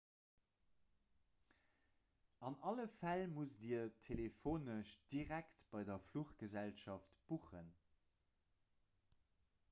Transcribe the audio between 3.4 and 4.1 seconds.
dir